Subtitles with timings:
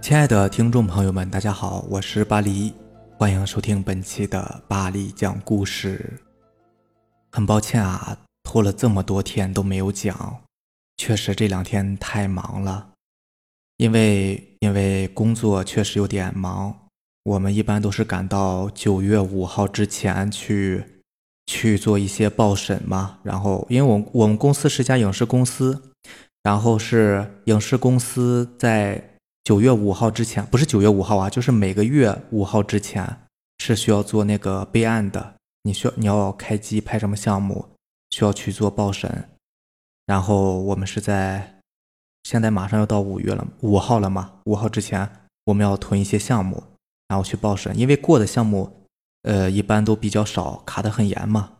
[0.00, 2.72] 亲爱的听众朋友们，大家好，我是巴黎，
[3.18, 6.18] 欢迎收听本期的巴黎讲故事。
[7.30, 10.40] 很抱歉啊，拖了这么多天都没有讲，
[10.96, 12.88] 确实这两天太忙了，
[13.76, 16.74] 因为因为工作确实有点忙，
[17.24, 20.82] 我们一般都是赶到九月五号之前去
[21.46, 25.92] 去做一些报审嘛，然后因为我我们公司是家影视公司，
[26.42, 29.06] 然后是影视公司在。
[29.44, 33.22] 九月五号之前不是九月五号啊，就是每个月五号之前
[33.58, 35.34] 是需要做那个备案的。
[35.62, 37.68] 你需要你要开机拍什么项目，
[38.10, 39.28] 需要去做报审。
[40.06, 41.60] 然后我们是在
[42.24, 44.40] 现在马上要到五月了，五号了嘛？
[44.44, 45.10] 五号之前
[45.44, 46.62] 我们要囤一些项目，
[47.08, 47.78] 然后去报审。
[47.78, 48.86] 因为过的项目，
[49.22, 51.52] 呃，一般都比较少，卡得很严嘛。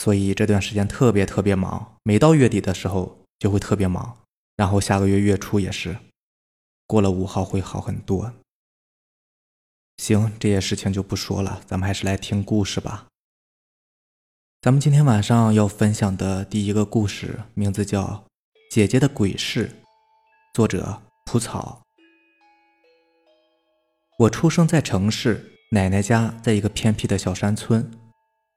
[0.00, 4.16] 所以这段时间特别特别忙，每到月底的时候就会特别忙。
[4.56, 5.96] 然后下个月月初也是。
[6.92, 8.34] 过了五号会好很多。
[9.96, 13.06] 行，这些事情就不说了，咱们还是来听故事吧。
[14.60, 18.04] 咱们今天晚上要分享的第一个故事，名字叫
[18.70, 19.68] 《姐姐的鬼事》，
[20.52, 21.80] 作者蒲草。
[24.18, 27.90] 我出生在城市，奶奶家在一个偏僻的小山村。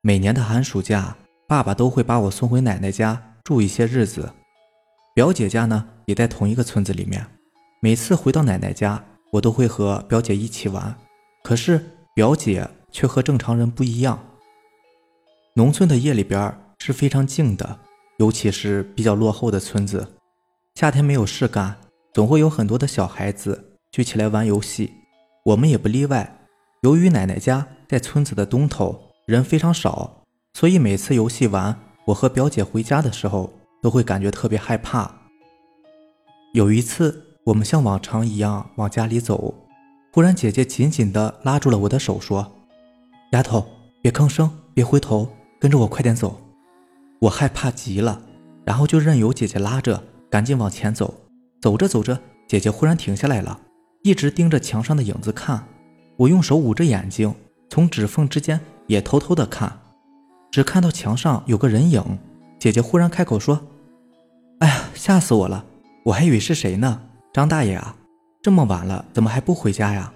[0.02, 1.16] 每年的寒暑假，
[1.47, 4.33] 爸爸都会把我送回奶奶家住一些日子。
[5.13, 7.25] 表姐家呢，也在同一个村子里面。
[7.81, 10.95] 每次回到奶奶家，我都会和表姐一起玩。
[11.44, 11.80] 可是
[12.16, 14.20] 表姐却和正常人不一样。
[15.54, 17.80] 农村的夜里边是非常静的，
[18.18, 20.16] 尤其是比较落后的村子。
[20.73, 21.76] 夏天没有事干，
[22.14, 24.92] 总会有很多的小孩子聚起来玩游戏，
[25.44, 26.40] 我们也不例外。
[26.81, 35.14] 由于奶奶家在村子的东头，人非常少，所以每次游戏完，我和表姐回家的时候都会感觉特别害怕。
[36.53, 37.25] 有一次。
[37.46, 39.54] 我们像往常一样往家里走，
[40.12, 42.52] 忽然姐姐紧紧地拉住了我的手，说
[43.34, 43.64] ：“丫头，
[44.02, 46.42] 别吭声，别回头，跟着我快点走。”
[47.22, 48.19] 我害怕极了，
[48.66, 51.14] 然后就任由姐姐拉着，赶紧往前走。
[51.62, 53.59] 走着走着，姐姐忽然停下来了，
[54.02, 55.68] 一直盯着墙上的影子看。
[56.18, 57.31] 我用手捂着眼睛，
[57.69, 59.81] 从指缝之间也偷偷地看，
[60.50, 62.03] 只看到墙上有个人影。
[62.58, 63.62] 姐姐忽然开口说
[64.62, 65.64] ：“哎呀，吓死我了，
[66.06, 67.02] 我还以为是谁呢。”
[67.35, 67.94] 张大爷啊，
[68.41, 70.09] 这么晚了，怎么还不回家呀？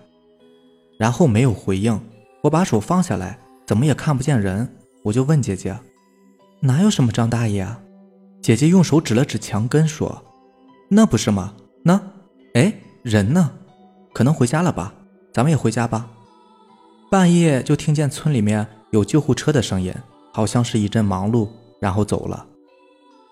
[0.98, 2.00] 然后没有回应，
[2.42, 3.38] 我把手放下来，
[3.68, 5.78] 怎么也看不见人，我就问姐姐
[6.64, 7.78] ：“哪有什么张大爷啊？”
[8.42, 10.24] 姐姐用手指了指墙根，说
[10.88, 11.56] ：“那不是吗？
[11.84, 12.02] 那，
[12.54, 13.52] 哎，人呢？
[14.14, 14.94] 可能回家了吧？
[15.34, 16.08] 咱们也回家吧。”
[17.12, 19.94] 半夜就听见村里面有救护车的声音，
[20.32, 21.50] 好像是一阵忙碌，
[21.82, 22.46] 然后走了。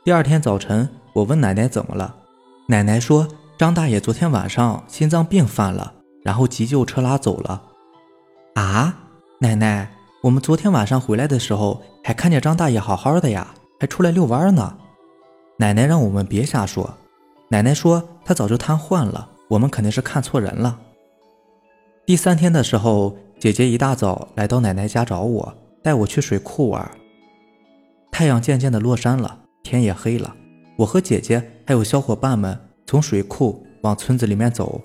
[0.03, 2.13] 第二天早晨，我问奶奶怎么了，
[2.67, 3.25] 奶奶说。
[3.57, 5.91] 张大爷昨天晚上心脏病犯了，
[6.23, 7.63] 然后急救车拉走了。
[8.53, 8.95] 啊，
[9.39, 9.91] 奶奶，
[10.21, 13.47] 我们昨天晚上回来的时候还看见张大爷好好的呀，
[13.79, 14.77] 还出来遛弯呢。
[15.57, 16.95] 奶奶让我们别瞎说。
[17.49, 20.77] 奶奶说他早就瘫痪了，我们肯定是看错人了。
[22.05, 26.91] 第三天的时候，姐姐一大早来到奶奶家找我，带我去水库玩。
[28.11, 30.35] 太阳渐渐的落山了，天也黑了。
[30.77, 32.66] 我和姐姐还有小伙伴们。
[32.87, 34.81] 从水库往村子里面走，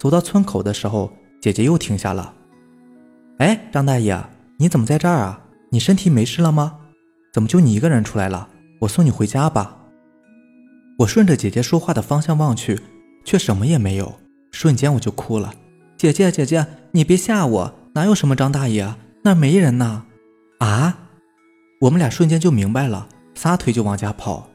[0.00, 2.34] 走到村口的时候，姐姐又停下了。
[3.38, 4.20] 哎，张大爷，
[4.58, 5.40] 你怎么在这儿啊？
[5.70, 6.76] 你身体没事了吗？
[7.32, 8.48] 怎么就你一个人出来了？
[8.80, 9.76] 我送你回家吧。
[10.98, 12.80] 我顺着姐姐说话的方向望去，
[13.24, 14.12] 却什么也没有。
[14.50, 15.54] 瞬间我就哭了。
[15.96, 18.92] 姐姐，姐姐，你别吓我，哪有什么张大爷？
[19.22, 20.04] 那没人呢。
[20.58, 20.98] 啊！
[21.82, 24.48] 我们俩瞬间就明白了，撒腿就往家跑。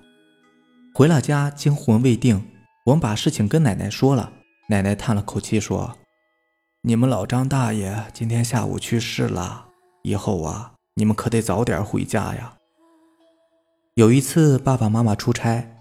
[0.93, 2.43] 回了家，惊魂未定。
[2.85, 4.31] 我们把事情跟奶奶说了，
[4.67, 5.97] 奶奶叹了口气说
[6.81, 9.65] ：“你们老张大爷今天下午去世了，
[10.01, 12.55] 以后啊，你们可得早点回家呀。”
[13.93, 15.75] 有一次爸爸妈妈出差，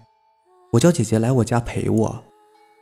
[0.73, 2.23] 我叫姐姐来我家陪我，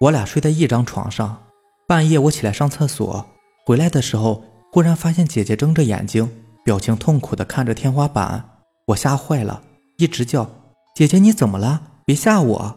[0.01, 1.44] 我俩睡在一张床上。
[1.88, 3.25] 半夜我起来上厕所，
[3.66, 4.44] 回来的时候
[4.74, 6.30] 忽然发现姐姐睁着眼睛，
[6.66, 8.50] 表情痛苦地看着天花板，
[8.88, 9.63] 我吓坏了，
[9.98, 10.50] 一直叫
[10.94, 11.83] ：“姐姐你怎么了？
[12.04, 12.75] 别吓我！”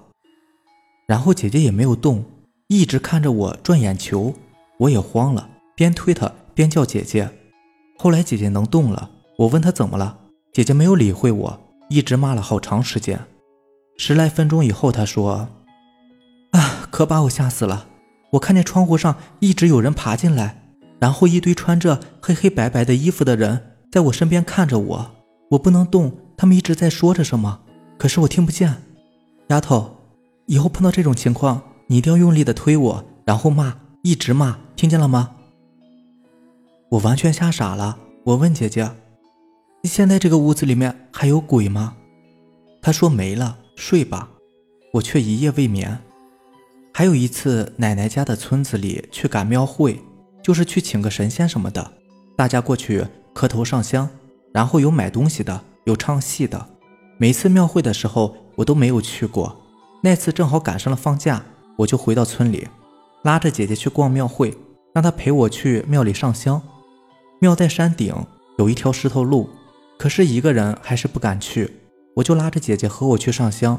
[1.13, 2.25] 然后姐姐也没有动，
[2.69, 4.33] 一直看着我转眼球，
[4.79, 7.31] 我也慌了，边推她边叫姐姐。
[7.99, 10.17] 后来姐姐能动了，我问她怎么了，
[10.55, 11.61] 姐姐没有理会我，
[11.91, 13.21] 一直骂了好长时间。
[13.99, 15.49] 十来分钟以后，她说
[16.53, 17.89] ：“啊，可把我吓死了！
[18.31, 20.63] 我看见窗户上一直有人爬进来，
[20.99, 25.11] 然后一堆穿着黑黑白白的衣服的人在我身边看着我，
[25.51, 27.61] 我不能动，他们一直在说着什么，
[27.99, 28.83] 可是我听不见。
[29.49, 29.97] 丫头。”
[30.47, 35.31] 以后碰到这种情况，你一定要用力的推我，然后骂一直骂，听见了吗？
[36.91, 37.99] 我完全吓傻了。
[38.25, 38.91] 我问姐姐
[39.85, 41.97] ：“现在这个屋子里面还有鬼吗？”
[42.83, 44.29] 她说：“没了，睡吧。”
[44.95, 45.99] 我却一夜未眠。
[46.93, 49.99] 还有一次，奶奶家的村子里去赶庙会，
[50.43, 51.93] 就是去请个神仙什么的，
[52.37, 54.09] 大家过去磕头上香，
[54.53, 56.69] 然后有买东西的，有唱戏的。
[57.17, 59.62] 每次庙会的时候，我都没有去过。
[60.05, 61.43] 那次正好赶上了放假，
[61.77, 62.69] 我就回到村里，
[63.23, 64.57] 拉着姐姐去逛庙会，
[64.93, 66.61] 让她陪我去庙里上香。
[67.41, 68.15] 庙在山顶，
[68.59, 69.49] 有一条石头路，
[69.97, 71.73] 可是一个人还是不敢去，
[72.17, 73.79] 我就拉着姐姐和我去上香，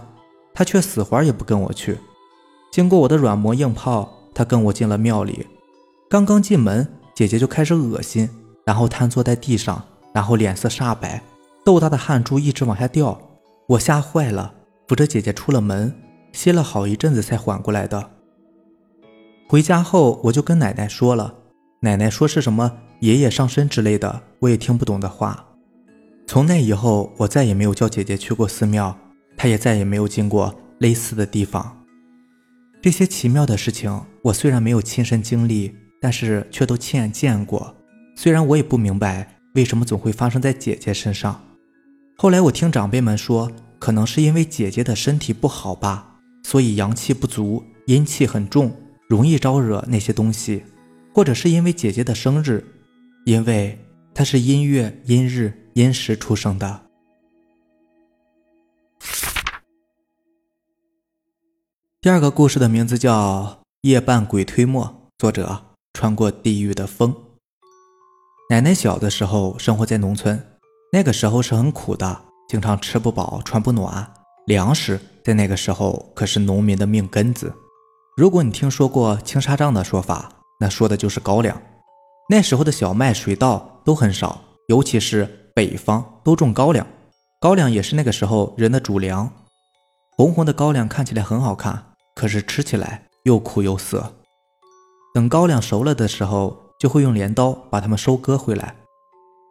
[0.54, 1.98] 她却死活也不跟我去。
[2.72, 5.46] 经过我的软磨硬泡，他跟我进了庙里。
[6.10, 8.30] 刚刚进门，姐姐就开始恶心，
[8.66, 9.84] 然后瘫坐在地上，
[10.14, 11.22] 然后脸色煞白，
[11.66, 13.20] 豆大的汗珠一直往下掉。
[13.68, 14.54] 我吓坏了，
[14.88, 15.94] 扶着姐姐出了门，
[16.34, 18.12] 歇了好一阵子才缓过来的。
[19.48, 21.36] 回家后，我就跟奶奶说了，
[21.84, 25.48] 奶奶说是什么爷爷上身之类的，我也听不懂的话。
[26.26, 28.98] 从那以后，我再也没有叫姐姐去过寺庙，
[29.38, 31.86] 她也再也没有进过类似的地方。
[32.82, 37.76] 这些奇妙的事情，我虽然没有亲身经历，但是却都亲眼见过。
[38.16, 41.44] 虽然我也不明白为什么总会发生在姐姐身上。
[42.18, 46.13] 后来我听长辈们说，可能是因为姐姐的身体不好吧，
[46.44, 48.76] 所以阳气不足，阴气很重，
[49.08, 50.62] 容易招惹那些东西；
[51.14, 52.64] 或者是因为姐姐的生日，
[53.26, 53.80] 因为
[54.14, 56.82] 她是阴月、阴日、阴时出生的。
[62.02, 64.86] 第二个故事的名字叫《夜半鬼推磨》，
[65.18, 67.16] 作者穿过地狱的风。
[68.50, 70.60] 奶奶小的时候生活在农村，
[70.92, 74.14] 那个时候是很苦的，经常吃不饱穿不暖，
[74.46, 77.54] 粮食在那个时候可是农民的命根子。
[78.18, 80.30] 如果你听说过青纱帐的说法，
[80.60, 81.62] 那说的就是高粱。
[82.30, 86.86] 那时候的小麦、水稻都很少，尤其是北方都种高粱，
[87.40, 89.32] 高粱也是那个时候人的主粮。
[90.16, 91.86] 红红的高粱看起来很好看。
[92.16, 94.14] 可是吃起来又苦又涩。
[95.16, 98.76] 等高粱熟了的时候，就会用镰刀把它们收割回来，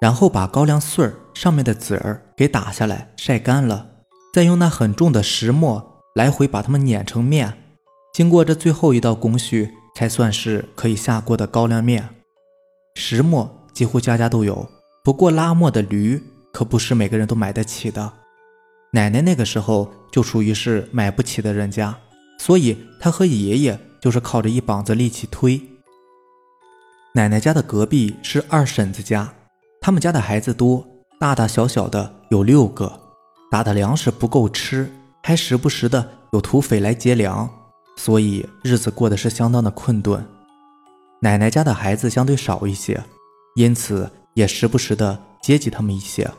[0.01, 3.92] 然后把高粱穗儿上面的籽儿给打下来晒干了，
[4.33, 7.53] 再用那很重的石磨来回把它们碾成面。
[8.15, 12.09] 经过这最后一道工序，才算是可以下锅的高粱面。
[12.95, 14.67] 石磨几乎家家都有，
[15.05, 18.13] 不过拉磨的驴可不是每个人都买得起的。
[18.93, 21.97] 奶奶那个时候就属于是买不起的人家。
[22.39, 25.61] 所以，她和爷爷就是靠着一膀子力气推。
[27.15, 29.33] 奶奶家的隔壁是二婶子家，
[29.81, 30.87] 他们家的孩子多，
[31.21, 33.01] 大大小小的有六个，
[33.53, 34.91] 打的粮食不够吃，
[35.23, 37.47] 还时不时的有土匪来劫粮，
[37.99, 40.27] 所以日子过得是相当的困顿。
[41.21, 43.05] 奶奶家的孩子相对少一些，
[43.57, 46.31] 因此也时不时的接济他们一些，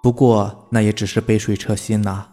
[0.00, 2.24] 不过那也只是杯水车薪呐。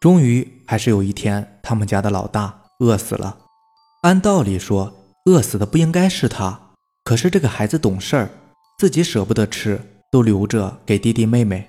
[0.00, 3.36] 终于还是有一天，他们家的老大饿死了。
[4.00, 4.90] 按道理说，
[5.26, 6.58] 饿死的不应该是他，
[7.04, 8.30] 可是这个孩子懂事儿，
[8.78, 9.78] 自己舍不得吃，
[10.10, 11.68] 都留着给弟弟妹妹。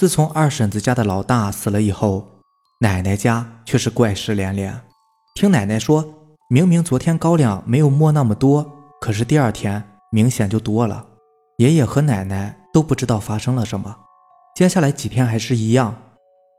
[0.00, 2.26] 自从二婶子家的老大死了以后，
[2.78, 4.80] 奶奶家却是怪事连连。
[5.34, 6.02] 听奶奶说，
[6.48, 11.04] 明明昨天高粱没有磨那么多，可是第二天明显就多了。
[11.58, 13.94] 爷爷和奶奶都不知道发生了什么，
[14.56, 15.94] 接下来几天还是一样。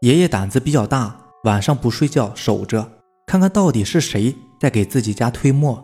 [0.02, 2.92] 爷爷胆子比较大，晚上不睡觉守着，
[3.26, 5.84] 看看到底是谁在给自己家推磨。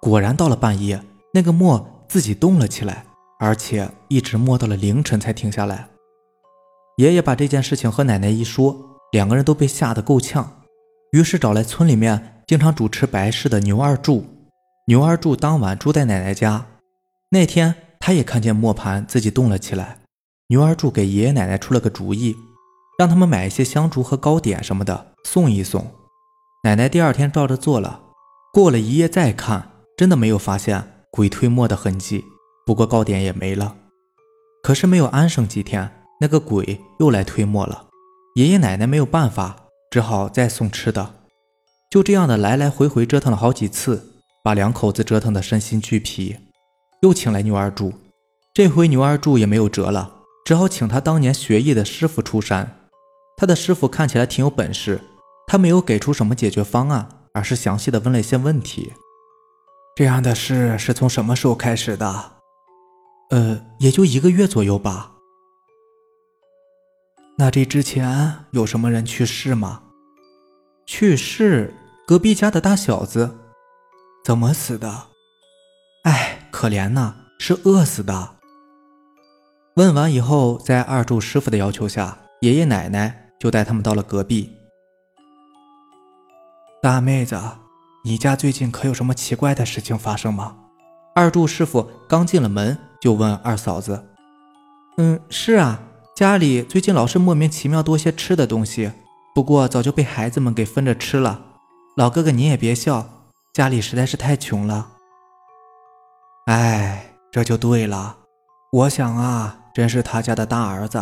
[0.00, 1.02] 果然到了半夜，
[1.34, 3.04] 那个磨自己动了起来，
[3.40, 5.88] 而且一直磨到了凌晨才停下来。
[6.98, 8.76] 爷爷把这件事情和奶奶一说，
[9.12, 10.62] 两个人都被吓得够呛，
[11.12, 14.26] 于是找来村里面经常主持白事的牛二柱。
[14.88, 16.66] 牛二柱当晚住在奶奶家，
[17.30, 19.98] 那天他也看见磨盘自己动了起来。
[20.48, 22.36] 牛二柱给爷爷奶奶出了个主意。
[22.98, 25.86] 让他们买一些香烛和糕点什么的送一送。
[26.64, 28.00] 奶奶第二天照着做了，
[28.52, 32.24] 过了一夜再看，真的没有发现鬼推磨的痕迹。
[32.66, 33.76] 不过糕点也没了。
[34.64, 37.86] 可是没有安生几天，那个鬼又来推磨了。
[38.34, 39.56] 爷爷奶奶没有办法，
[39.90, 41.14] 只好再送吃的。
[41.90, 46.36] 就这样的来来回回折腾了好几次，把两口子折腾的身心俱疲。
[47.02, 47.92] 又请来牛二柱，
[48.52, 52.76] 这回牛二柱也没有辙了，只好请他当年学艺的师傅出山。
[53.36, 55.00] 他的师傅看起来挺有本事，
[55.46, 58.92] 他没有给出什么解决方案，而是详细的问了一些问题。
[59.94, 62.32] 这样的事是从什么时候开始的？
[63.30, 65.12] 呃，也就一个月左右吧。
[67.40, 69.82] 那这之前有什么人去世吗？
[70.86, 71.72] 去世，
[72.04, 73.38] 隔壁家的大小子。
[74.24, 75.06] 怎么死的？
[76.02, 78.30] 哎，可怜呐，是饿死的。
[79.76, 84.52] 问完以后，在二柱师傅的要求下，爷爷奶奶就带他们到了隔壁。
[86.82, 87.40] 大妹子，
[88.02, 90.56] 你家最近可有什么奇怪的事情发生吗？
[91.14, 94.04] 二柱师傅刚进了门，就问二嫂子
[94.98, 95.80] ：“嗯，是啊，
[96.18, 98.90] 家里最近老是莫名其妙多些吃的东西，
[99.36, 101.44] 不过早就被孩子们给分着吃了。
[101.94, 103.08] 老哥哥你也别笑。”
[103.54, 104.90] 家里实在是太穷了，
[106.46, 108.16] 哎，这就对了。
[108.72, 111.00] 我想啊，真是他家的大儿子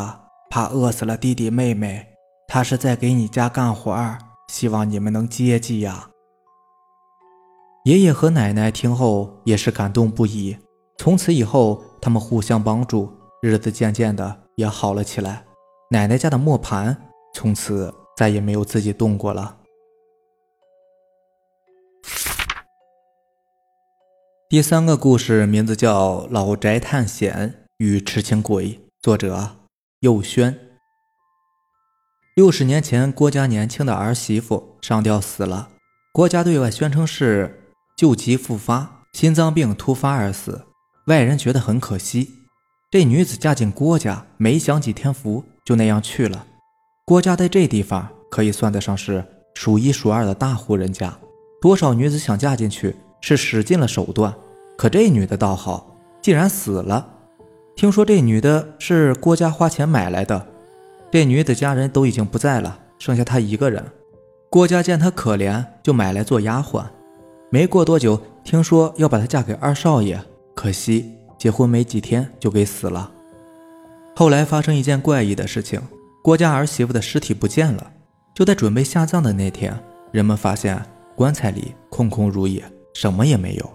[0.51, 2.09] 怕饿死了弟弟妹妹，
[2.47, 4.19] 他是在给你家干活儿，
[4.49, 6.11] 希望你们能接济呀。
[7.87, 10.59] 爷爷和奶奶听后也是感动不已，
[10.99, 15.45] 从此以后他们互相帮助，日子渐渐的也好了起来。
[15.91, 19.59] 奶奶家的磨盘从此再也没有自己动过了。
[24.49, 28.69] 第三个故事名字叫《老宅探险与痴情鬼》，
[29.01, 29.57] 作者
[30.01, 30.59] 右轩。
[32.37, 35.71] 六十年前，郭家年轻的儿媳妇上吊死了，
[36.13, 40.67] 郭家对外宣称是旧疾复发，心脏病突发而死，
[41.07, 42.36] 外人觉得很可惜。
[42.91, 46.47] 这女子嫁进郭家，没享几天福，就那样去了。
[47.05, 49.25] 郭家在这地方可以算得上是
[49.55, 51.17] 数一数二的大户人家，
[51.61, 52.97] 多少女子想嫁进去。
[53.23, 54.33] 是使尽了手段，
[54.77, 57.09] 可这女的倒好，竟然死了。
[57.75, 60.47] 听说这女的是郭家花钱买来的，
[61.11, 63.85] 这女的家人都已经不在了，剩下她一个人。
[64.49, 66.85] 郭家见她可怜，就买来做丫鬟。
[67.51, 70.23] 没过多久，听说要把她嫁给二少爷，
[70.55, 73.11] 可惜结婚没几天就给死了。
[74.15, 75.81] 后来发生一件怪异的事情，
[76.23, 77.93] 郭家儿媳妇的尸体不见了。
[78.35, 79.79] 就在准备下葬的那天，
[80.13, 80.81] 人们发现
[81.15, 82.63] 棺材里空空如也。
[82.95, 83.71] 什么也没有，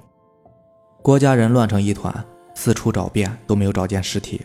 [1.03, 2.11] 郭家人乱成一团，
[2.55, 4.41] 四处找遍都没有找见尸体。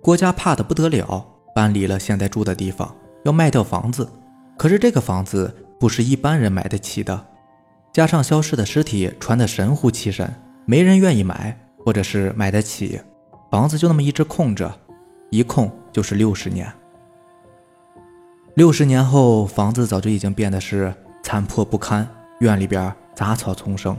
[0.00, 1.22] 郭家怕得不得了，
[1.54, 4.08] 搬离了现在住的地方，要卖掉房子。
[4.56, 7.22] 可是这个房子不是一般人买得起的，
[7.92, 13.00] 加上消失的尸体传得神乎其神，没人愿意买，或者是买得起。
[13.50, 14.70] 房子就那么一直空着，
[15.30, 16.70] 一空就是六十年。
[18.56, 20.92] 六十年后，房子早就已经变得是
[21.22, 22.06] 残破不堪，
[22.40, 22.92] 院里边。
[23.14, 23.96] 杂草丛生，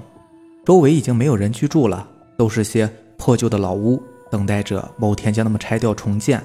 [0.63, 6.43] 周围已经没有人居住了，都是些破旧的老屋，等待着某天将它们拆掉重建。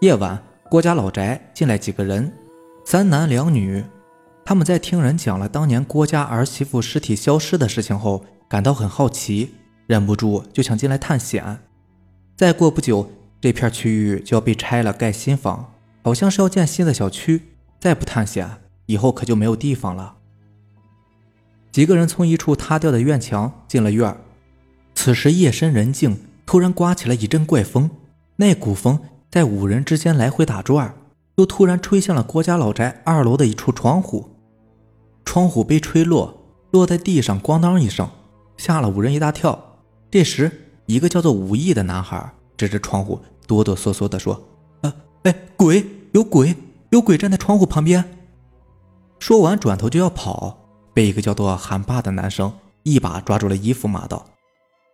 [0.00, 0.36] 夜晚，
[0.68, 2.32] 郭家老宅进来几个人，
[2.84, 3.84] 三男两女。
[4.44, 9.54] 他们在听人讲了当年郭家儿媳妇尸体消失的事情后，感到很好奇，
[9.86, 11.60] 忍不住就想进来探险。
[12.34, 17.42] 再过不久，这片区域就要被拆了，盖新房，好像是要建新的小区。
[17.78, 18.48] 再不探险，
[18.86, 20.16] 以后可就没有地方了。
[21.70, 24.16] 几个人从一处塌掉的院墙进了院儿。
[24.94, 27.90] 此时夜深人静，突然刮起了一阵怪风。
[28.36, 28.98] 那股风
[29.30, 30.94] 在五人之间来回打转，
[31.36, 34.30] 又突然吹向了郭家老宅二楼的一处窗户。
[35.24, 38.08] 窗户被吹落，落在地上，咣当一声，
[38.56, 39.75] 吓了五人一大跳。
[40.10, 40.50] 这时，
[40.86, 44.40] 一个叫做武艺的男孩指着窗户，哆哆嗦嗦地说
[44.82, 44.94] ：“啊，
[45.24, 45.84] 哎，鬼！
[46.12, 46.54] 有鬼！
[46.90, 48.16] 有鬼站在窗户旁边。”
[49.18, 50.58] 说完，转头就要跑。
[50.94, 52.50] 被一个叫做韩爸的男生
[52.82, 54.24] 一把抓住了衣服，骂道：“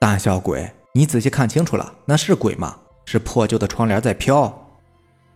[0.00, 2.76] 胆小鬼，你仔细看清楚了，那是鬼吗？
[3.04, 4.66] 是破旧的窗帘在飘。”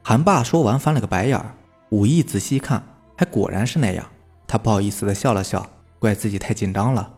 [0.02, 1.40] 韩爸说完翻了个白眼。
[1.90, 2.84] 武艺仔细一看，
[3.16, 4.04] 还果然是那样。
[4.48, 5.64] 他不好意思的笑了笑，
[6.00, 7.12] 怪自己太紧张了。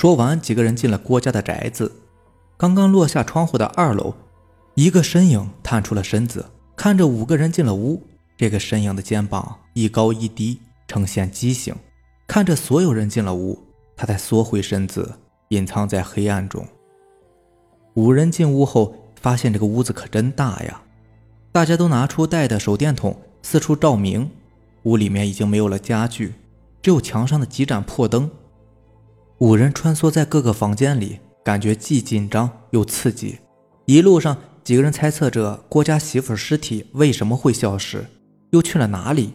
[0.00, 1.90] 说完，几个人进了郭家的宅子。
[2.56, 4.14] 刚刚落下窗户的二楼，
[4.76, 8.00] 一个身影探出了身子，看着五个人进了屋。
[8.36, 10.60] 这个身影的肩膀一高一低。
[10.86, 11.74] 呈现畸形，
[12.28, 13.58] 看着所有人进了屋，
[13.96, 15.14] 他才缩回身子，
[15.48, 16.64] 隐藏在黑暗中。
[17.94, 20.80] 五人进屋后，发现这个屋子可真大呀！
[21.50, 24.30] 大家都拿出带的手电筒，四处照明。
[24.84, 26.34] 屋里面已经没有了家具，
[26.80, 28.30] 只有墙上的几盏破灯。
[29.40, 33.38] 五人穿梭在各个房间里，感觉既紧张又刺激。
[33.84, 38.04] 一路上，几个人猜测着郭家媳妇尸体为什么会消失，
[38.50, 39.34] 又去了哪里。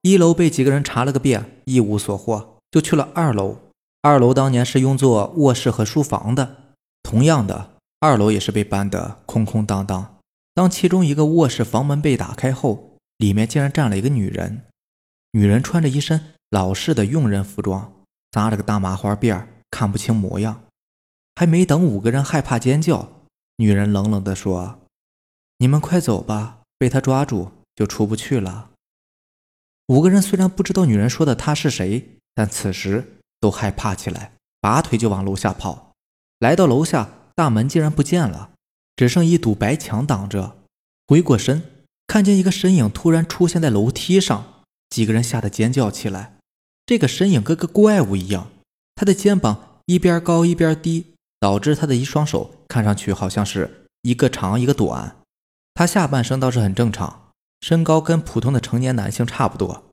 [0.00, 3.58] 一楼被几个人查了个遍，一无所获，就去了二楼。
[4.00, 6.56] 二楼当年是用作卧室和书房的，
[7.02, 10.16] 同样的，二楼也是被搬得空空荡荡。
[10.54, 14.62] 当其中一个卧室房门被打开后，里面竟然站了一个女人。
[15.32, 17.92] 女人穿着一身老式的佣人服装，
[18.34, 20.64] 扎着个大麻花辫儿看不清模样。
[21.36, 23.22] 还没等五个人害怕尖叫，
[23.58, 24.80] 女人冷冷地说
[25.58, 28.70] ：“你们快走吧，被他抓住就出不去了。”
[29.86, 35.92] 五个人虽然不知道女人说的他是谁，但此时都害怕起来，拔腿就往楼下跑。
[36.40, 38.50] 来到楼下，大门竟然不见了，
[38.96, 40.56] 只剩一堵白墙挡着。
[41.06, 46.33] 回过身，看见一个身影突然出现在楼梯上，几个人吓得尖叫起来。
[46.86, 48.50] 这个身影跟个怪物一样，
[48.94, 55.16] 他的肩膀一边高一边低，导致他的一双手看上去好像是一个长一个短。
[55.74, 59.84] 他下半身倒是很正常，身高跟普通的成年男性差不多。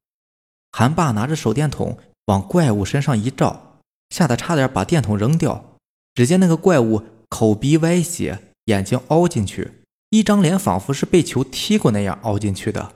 [0.72, 3.80] 韩爸拿着手电筒往怪物身上一照，
[4.10, 5.78] 吓得差点把电筒扔掉。
[6.14, 9.72] 只见那个怪物口鼻歪斜，眼睛凹进去，
[10.10, 12.96] 一张脸仿佛是被球踢过那样凹进去的。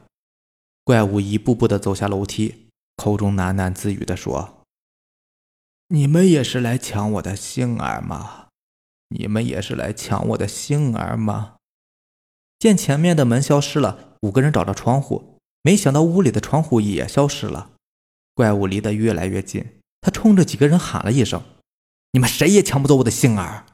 [0.83, 2.64] 怪物一步步的走下楼梯，
[2.95, 4.63] 口中喃喃自语的说
[5.89, 8.47] ：“你们也是来抢我的杏儿吗？
[9.09, 11.55] 你们也是来抢我的杏儿吗？”
[12.57, 17.71] 见前面的门消失了，五个人找着窗户，没想到屋里的窗户也消失了。
[18.33, 21.41] 怪物离得越来越近，他冲着几个人喊了一声。
[22.11, 23.65] 你们谁也抢不走我的杏儿！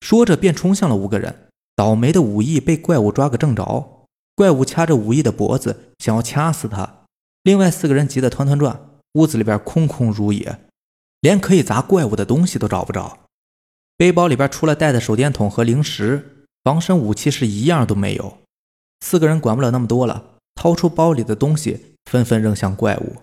[0.00, 1.48] 说着便冲向了五个人。
[1.76, 6.99] 倒霉的武艺被怪物抓个正着，怪物掐着武艺的脖子，想要掐死他。
[7.42, 10.60] 另外四个人急得团团转，屋子里边空空如也，
[11.20, 13.20] 连可以砸怪物的东西都找不着。
[13.96, 18.38] 背包里边除了带的手电筒和零食，防身武器是一样都没有。
[19.00, 23.16] 四个人管不了那么多了，掏出包里的东西，纷纷扔向怪物。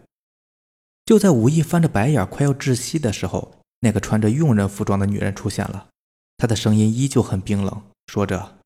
[1.05, 3.53] 就在武艺翻着白眼，快要窒息的时候。
[3.81, 5.89] 那个穿着佣人服装的女人出现了，
[6.35, 8.57] 她的声音依旧很冰冷，说着：“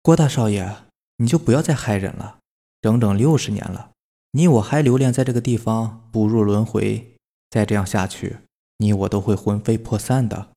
[0.00, 0.74] 郭大少爷，
[1.18, 2.38] 你就不要再害人了。
[2.80, 3.90] 整整六十年了，
[4.36, 7.14] 你我还留恋在这个地方，不入轮回。
[7.48, 8.40] 再这样下去，
[8.76, 10.50] 你我都会魂飞魄散的。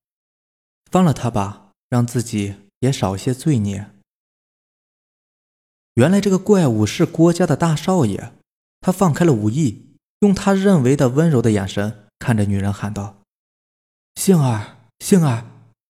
[0.91, 3.91] 放了他吧，让自己也少些罪孽。”
[5.95, 8.33] 原来这个怪物是郭家的大少爷，
[8.81, 13.21] 他放开了武艺，用他认为的温柔的眼神看着女人，喊道。
[14.15, 15.45] 杏儿，杏儿，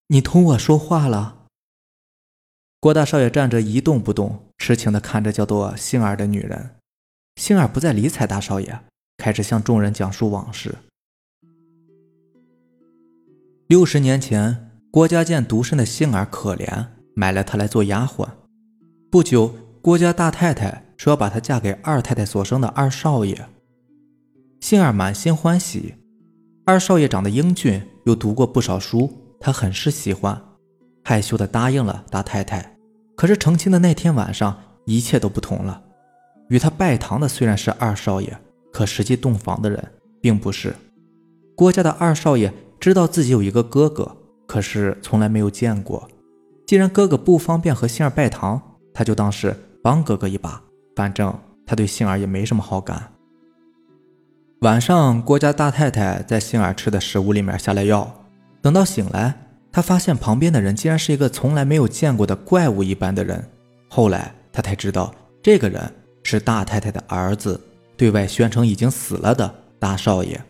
[0.10, 1.48] 你同我说话了。
[2.80, 6.76] 郭大少爷站着一动不动，痴情的看着叫做杏儿的女人。
[7.40, 8.78] 杏儿不再理睬大少爷，
[9.18, 10.76] 开始向众人讲述往事。
[13.68, 18.28] 六十年前，郭家见独身的杏儿可怜，买了她来做丫鬟。
[19.10, 23.48] 不久，郭家大太太说要把她嫁给二太太所生的二少爷。
[24.60, 25.96] 杏儿满心欢喜。
[26.66, 30.40] 二少爷长得英俊，又读过不少书，她很是喜欢，
[31.06, 32.76] 害羞的答应了大太太。
[33.16, 35.86] 可是成亲的那天晚上，一切都不同了。
[36.50, 38.38] 与他拜堂的虽然是二少爷，
[38.72, 39.84] 可实际洞房的人
[40.22, 40.76] 并不是。
[41.56, 44.16] 郭家的二少爷知道自己有一个哥哥，
[44.48, 46.08] 可是从来没有见过。
[46.66, 48.62] 既然哥哥不方便和杏儿拜堂，
[48.94, 50.62] 他就当是帮哥哥一把。
[50.96, 51.34] 反正
[51.66, 53.12] 他对杏儿也没什么好感。
[54.62, 58.26] 晚上，郭家大太太在杏儿吃的食物里面下了药。
[58.62, 59.34] 等到醒来，
[59.72, 63.42] 她发现旁边的人竟然是一个从来没有见过的怪物一般的人。
[63.88, 65.82] 后来，她才知道这个人
[66.24, 67.60] 是大太太的儿子，
[67.96, 70.42] 对外宣称已经死了的大少爷。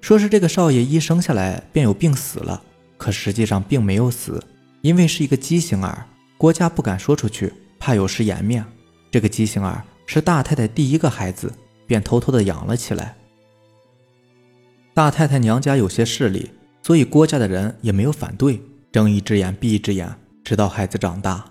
[0.00, 2.62] 说是这个少爷一生下来便有病死了，
[2.96, 4.42] 可实际上并没有死，
[4.80, 6.06] 因为是一个畸形儿。
[6.38, 8.64] 郭家不敢说出去，怕有失颜面。
[9.10, 11.52] 这个畸形儿是大太太第一个孩子。
[11.86, 13.14] 便偷偷的养了起来。
[14.92, 16.50] 大太太娘家有些势力，
[16.82, 18.60] 所以郭家的人也没有反对，
[18.90, 20.12] 睁一只眼闭一只眼，
[20.42, 21.44] 直到孩子长大。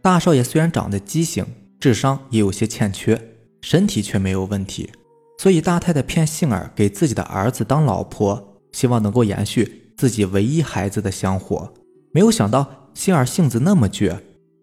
[0.00, 1.44] 大少爷虽然长得畸形，
[1.78, 3.20] 智商也有些欠缺，
[3.60, 4.90] 身体却没有问题，
[5.38, 11.72] 所以大太太骗杏儿给自己的儿子当老婆，希望能够延续自己唯一孩子的香火。
[12.12, 14.18] 没有想到杏儿性子那么倔，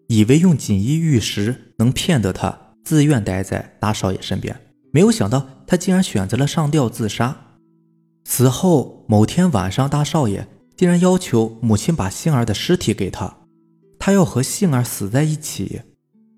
[0.08, 4.60] 以为用锦衣玉食能骗得他自愿待在大少爷身边。
[4.90, 7.36] 没有想到，他竟然选择了上吊自杀。
[8.24, 10.46] 死后某天晚上，大少爷
[10.76, 13.36] 竟然要求母亲把杏儿的尸体给他，
[13.98, 15.82] 他要和杏儿死在一起。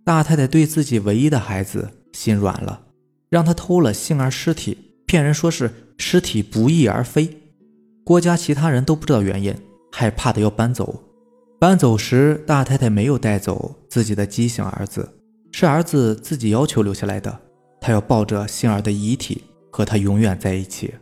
[0.07, 2.81] 大太太对自己唯一的孩子心软了，
[3.29, 7.37] 让他偷了杏儿尸体，骗人说是尸体不翼而飞。
[8.05, 9.53] 郭家其他人都不知道原因，
[9.91, 11.03] 害怕的要搬走。
[11.59, 15.09] 搬走时，大太太没有带走自己的畸形儿子，
[15.51, 17.41] 是儿子自己要求留下来的。
[17.81, 19.43] 他要抱着杏儿的遗体
[19.73, 20.95] 和他永远在一起。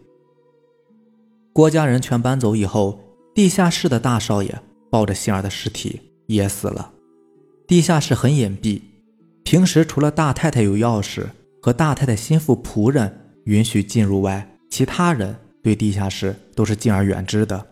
[1.53, 2.99] 郭家人全搬走以后，
[3.35, 4.59] 地下室的大少爷
[4.91, 6.93] 抱着杏儿的尸体也死了。
[7.67, 8.81] 地下室很隐蔽，
[9.45, 11.27] 平时除了大太太有钥匙
[11.61, 17.65] 和大太太心腹仆人允许进入外，其他人对地下室都是敬而远之的。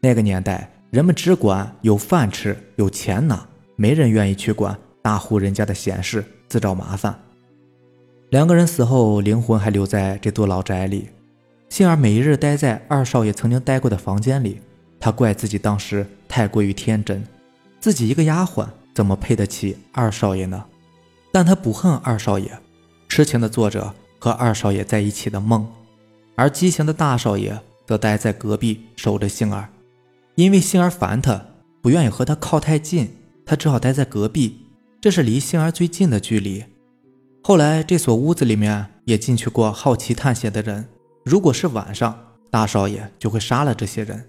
[0.00, 3.46] 那个年代，人们只管有饭吃、有钱拿，
[3.76, 7.14] 没人愿意去管大户人家的闲事，自找麻烦。
[8.30, 11.08] 两个人死后，灵魂还留在这座老宅里。
[11.68, 14.60] 杏儿每一日待在二少爷曾经待过的房间里，
[14.98, 17.22] 她怪自己当时太过于天真，
[17.80, 20.64] 自己一个丫鬟怎么配得起二少爷呢？
[21.32, 22.50] 但他不恨二少爷，
[23.08, 25.66] 痴情的做着和二少爷在一起的梦，
[26.36, 29.68] 而畸形的大少爷则待在隔壁守着杏儿，
[30.34, 31.42] 因为杏儿烦他，
[31.80, 33.08] 不愿意和他靠太近，
[33.46, 34.58] 他只好待在隔壁，
[35.00, 36.62] 这是离杏儿最近的距离。
[37.42, 40.86] 后来这所屋子里面也进去过好奇探险的人，
[41.24, 42.16] 如果是晚上，
[42.50, 44.28] 大少爷就会杀了这些人，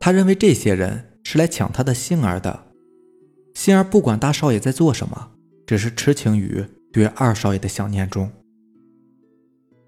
[0.00, 2.64] 他认为这些人是来抢他的杏儿的。
[3.54, 5.28] 杏儿不管大少爷在做什么。
[5.72, 8.30] 只是痴情于对二少爷的想念中。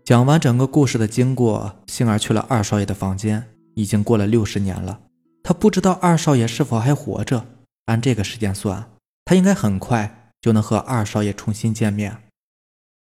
[0.02, 3.50] 讲完整个故事的经过，杏儿去了二少爷的房间。
[3.74, 5.02] 已经过了六十年了，
[5.42, 7.44] 他不知道二少爷是否还活着。
[7.84, 8.92] 按这个时间算，
[9.26, 12.16] 他应该很快就能和二少爷重新见面。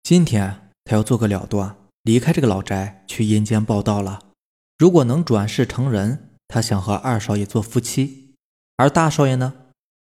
[0.02, 4.18] 今天他要做个了断，离开这个老宅，去阴间报道了。
[4.76, 8.35] 如果能转世成人，他想和二少爷做夫妻。
[8.76, 9.55] 而大少爷呢，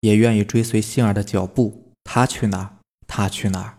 [0.01, 1.83] 也愿意追随杏儿的脚步。
[2.09, 2.77] 他去哪儿？
[3.09, 3.79] 他去哪儿？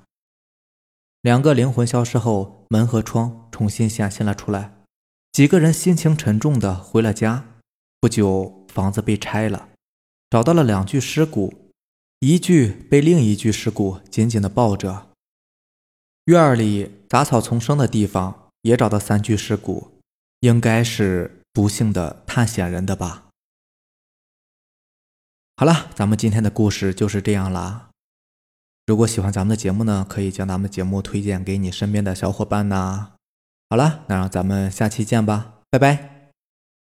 [1.22, 4.74] 两个灵魂消失后，门和窗重新显现了出来。
[5.32, 7.46] 几个人心情沉重的回了家。
[8.00, 9.70] 不久，房子被拆了，
[10.30, 11.72] 找到了两具尸骨，
[12.20, 15.08] 一具被另一具尸骨紧紧的抱着。
[16.26, 20.00] 院里杂草丛生的地方也找到三具尸骨，
[20.42, 23.30] 应该是不幸的探险人的吧。
[25.56, 27.87] 好了，咱们今天的故事就是这样啦。
[28.88, 33.10] 如果喜欢咱们的节目呢，可以将咱们节目推荐给你身边的小伙伴呐。
[33.70, 36.17] 好了，那让咱们下期见吧，拜拜。